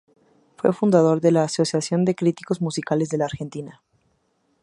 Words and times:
Fue 0.57 0.73
fundador 0.73 1.21
de 1.21 1.31
la 1.31 1.43
asociación 1.43 2.05
de" 2.05 2.15
Críticos 2.15 2.59
Musicales 2.59 3.09
de 3.09 3.19
la 3.19 3.25
Argentina". 3.25 3.83